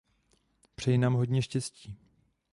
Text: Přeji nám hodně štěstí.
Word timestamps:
Přeji 0.75 0.97
nám 0.97 1.13
hodně 1.13 1.41
štěstí. 1.41 1.95